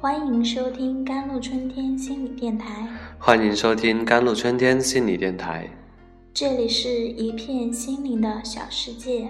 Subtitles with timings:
[0.00, 2.86] 欢迎收听甘露春天心理电台。
[3.18, 5.68] 欢迎收听甘露春天心理电台。
[6.32, 9.28] 这里是一片心灵的小世界，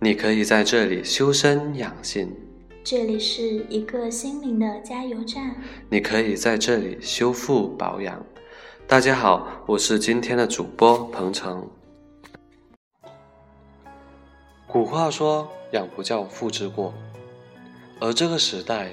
[0.00, 2.34] 你可以在这里修身养性。
[2.82, 5.54] 这里是一个心灵的加油站，
[5.88, 8.20] 你可以在这里修复保养。
[8.88, 11.64] 大家好，我是今天的主播彭程。
[14.66, 16.92] 古话说“养不教，父之过”，
[18.00, 18.92] 而这个时代。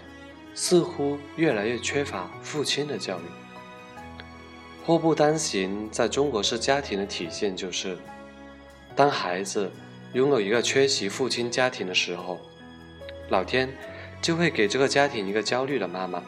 [0.56, 3.22] 似乎越来越缺乏父亲的教育。
[4.86, 7.98] 祸不单行，在中国式家庭的体现就是，
[8.96, 9.70] 当孩子
[10.14, 12.40] 拥有一个缺席父亲家庭的时候，
[13.30, 13.70] 老天
[14.22, 16.24] 就会给这个家庭一个焦虑的妈妈。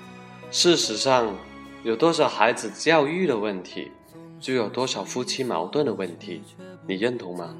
[0.51, 1.35] 事实上，
[1.83, 3.91] 有多少孩子教育的问题，
[4.39, 6.41] 就有多少夫妻矛盾的问题，
[6.85, 7.55] 你认同吗？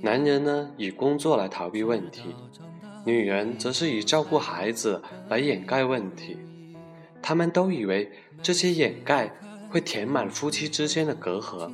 [0.00, 2.34] 男人呢，以工作来逃避问题。
[3.08, 6.36] 女人则是以照顾孩子来掩盖问题，
[7.22, 9.32] 他们都以为这些掩盖
[9.70, 11.72] 会填满夫妻之间的隔阂。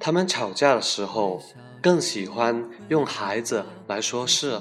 [0.00, 1.42] 他们吵架的时候
[1.82, 4.58] 更喜欢用孩子来说事，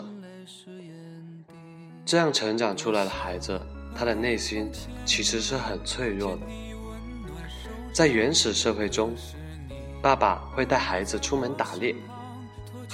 [2.06, 3.58] 这样成长出来的孩子，
[3.96, 4.70] 他的内心
[5.06, 6.42] 其实是很脆弱的。
[7.94, 9.16] 在原始社会中，
[10.02, 11.96] 爸爸会带孩子出门打猎。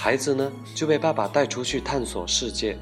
[0.04, 2.78] 孩子呢，就被爸爸带出去探索世界。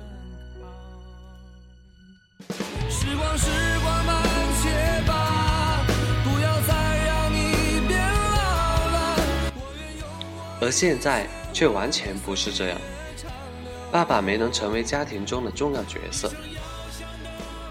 [10.59, 12.81] 而现在却完全不是这样，
[13.91, 16.33] 爸爸没能成为家庭中的重要角色，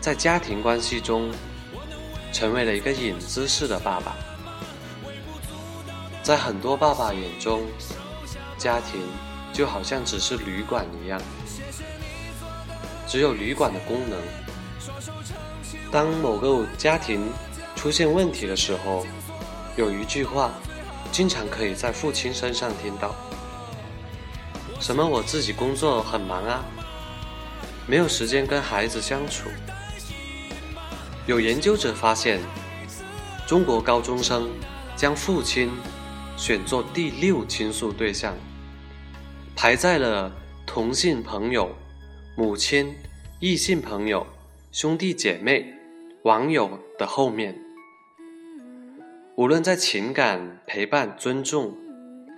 [0.01, 1.29] 在家庭关系中，
[2.33, 4.15] 成为了一个影子式的爸爸。
[6.23, 7.63] 在很多爸爸眼中，
[8.57, 9.01] 家庭。
[9.61, 11.21] 就好像只是旅馆一样，
[13.07, 14.19] 只有旅馆的功能。
[15.93, 17.31] 当某个家庭
[17.77, 19.07] 出现问题的时候，
[19.77, 20.51] 有一句话，
[21.13, 23.15] 经常可以在父亲身上听到
[24.81, 26.65] ：“什么我自己工作很忙啊，
[27.87, 29.51] 没有时间跟孩子相处。”
[31.29, 32.41] 有研究者发现，
[33.47, 34.49] 中国高中生
[34.97, 35.71] 将父亲
[36.39, 38.35] 选作第六倾诉对象。
[39.63, 40.33] 排在了
[40.67, 41.71] 同性朋友、
[42.35, 42.95] 母亲、
[43.41, 44.27] 异性朋友、
[44.73, 45.75] 兄弟姐妹、
[46.23, 47.55] 网友的后面。
[49.37, 51.77] 无论在情感、陪伴、尊重，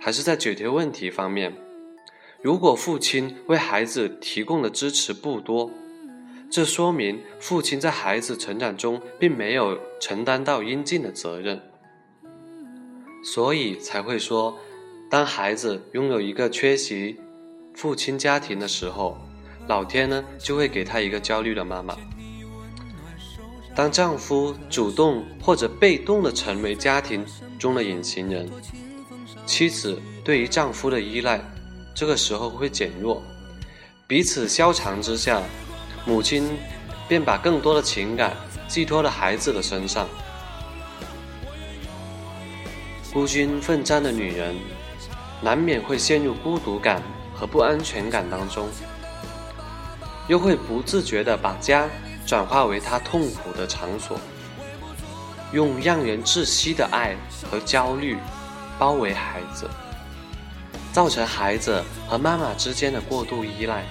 [0.01, 1.55] 还是在解决问题方面，
[2.41, 5.71] 如果父亲为孩子提供的支持不多，
[6.51, 11.61] 这说明父亲在孩子成长中并没有承担到应尽的责任，
[13.23, 14.59] 所以才会说。
[15.09, 17.19] 当孩子拥有一个缺席
[17.75, 19.17] 父亲家庭的时候，
[19.67, 21.95] 老天呢就会给他一个焦虑的妈妈。
[23.75, 27.25] 当丈夫主动或者被动的成为家庭
[27.59, 28.49] 中的隐形人，
[29.45, 31.39] 妻子对于丈夫的依赖
[31.93, 33.21] 这个时候会减弱，
[34.07, 35.41] 彼此消长之下，
[36.05, 36.57] 母亲
[37.07, 38.35] 便把更多的情感
[38.67, 40.07] 寄托了孩子的身上。
[43.11, 44.55] 孤军奋战的女人。
[45.43, 47.03] 难免会陷入孤独感
[47.35, 48.69] 和不安全感当中，
[50.29, 51.85] 又会不自觉地把家
[52.25, 54.17] 转化为他痛苦的场所，
[55.51, 57.17] 用让人窒息的爱
[57.51, 58.17] 和焦虑
[58.79, 59.69] 包围孩子，
[60.93, 63.83] 造成孩子和妈妈之间的过度依赖。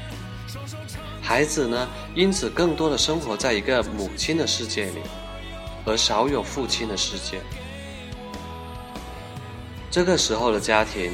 [1.21, 5.03] 孩子呢，因此更多的生活在一个母亲的世界里，
[5.85, 7.43] 而少有父亲的世界。
[9.91, 11.13] 这个时候的家庭。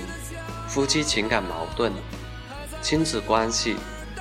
[0.68, 1.90] 夫妻情感矛盾、
[2.82, 3.74] 亲子关系、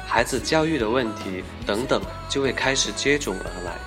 [0.08, 3.78] 孩子教育的问题等等，就会开始接踵而来。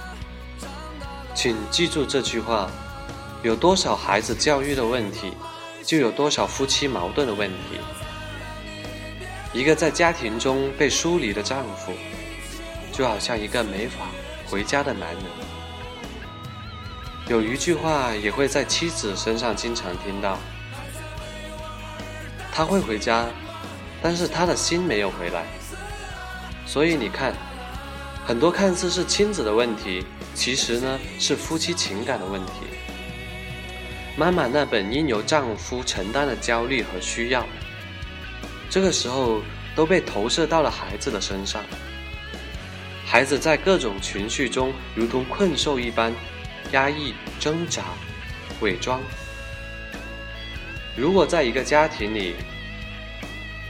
[1.34, 2.70] 请记住这句话：
[3.42, 5.32] 有多少孩子教育的问题，
[5.82, 7.80] 就有多少夫妻矛盾的问题。
[9.54, 11.92] 一个在家庭中被疏离的丈夫，
[12.92, 14.06] 就好像一个没法
[14.46, 15.24] 回家的男人。
[17.26, 20.38] 有一句话也会在妻子身上经常听到。
[22.52, 23.26] 他会回家，
[24.02, 25.44] 但是他的心没有回来。
[26.66, 27.34] 所以你看，
[28.26, 30.04] 很多看似是亲子的问题，
[30.34, 32.52] 其实呢是夫妻情感的问题。
[34.16, 37.46] 妈妈那本应由丈夫承担的焦虑和需要，
[38.68, 39.40] 这个时候
[39.74, 41.62] 都被投射到了孩子的身上。
[43.06, 46.12] 孩子在各种情绪中如同困兽一般，
[46.72, 47.82] 压抑、挣扎、
[48.60, 49.00] 伪装。
[51.00, 52.34] 如果在一个家庭里，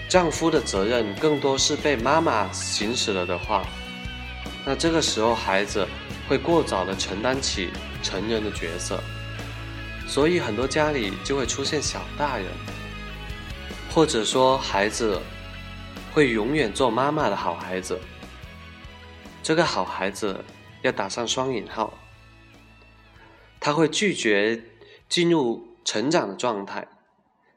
[0.09, 3.65] 丈夫的责任更多是被妈妈行使了的话，
[4.67, 5.87] 那这个时候孩子
[6.29, 7.71] 会过早的承担起
[8.03, 9.01] 成人的角色，
[10.09, 12.47] 所以很多家里就会出现小大人，
[13.95, 15.23] 或者说孩子
[16.13, 17.97] 会永远做妈妈的好孩子。
[19.41, 20.45] 这个好孩子
[20.83, 21.95] 要打上双引号，
[23.61, 24.61] 他会拒绝
[25.09, 26.87] 进入成长的状态，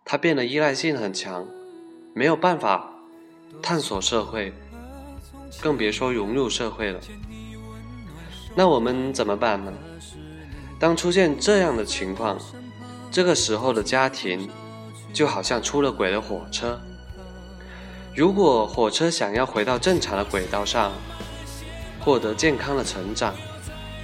[0.05, 1.47] 他变得依赖性很强，
[2.13, 2.93] 没有办法
[3.61, 4.53] 探索社会，
[5.61, 6.99] 更别说融入社会了。
[8.55, 9.73] 那我们怎么办呢？
[10.79, 12.37] 当出现这样的情况，
[13.09, 14.49] 这个时候的家庭
[15.13, 16.79] 就好像出了轨的火车，
[18.13, 20.91] 如果火车想要回到正常的轨道上，
[22.01, 23.33] 获得健康的成长，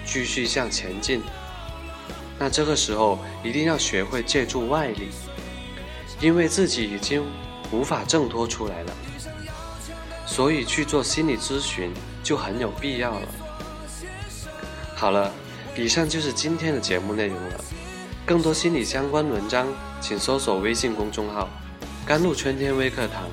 [0.06, 1.22] 继续向前进。
[2.40, 5.10] 那这个时候一定要学会借助外力，
[6.22, 7.24] 因为自己已经
[7.72, 8.94] 无法挣脱出来了，
[10.26, 13.28] 所以去做心理咨询就很有必要了。
[14.96, 15.32] 好了，
[15.78, 17.64] 以上就是今天的节目内容了。
[18.26, 19.68] 更多心理相关文章，
[20.02, 21.48] 请搜索微信公众号
[22.06, 23.24] “甘露春天微课堂”，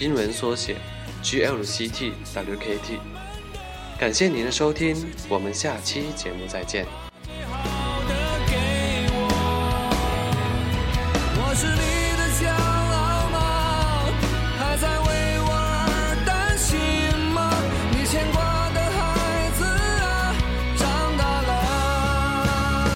[0.00, 0.76] 英文缩写
[1.22, 2.98] GLCTWKT。
[3.98, 4.96] 感谢您的收听，
[5.28, 6.86] 我们下期节目再见。
[11.38, 11.66] 我是